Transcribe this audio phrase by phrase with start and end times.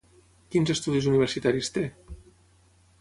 [0.55, 1.85] Quins estudis universitaris té?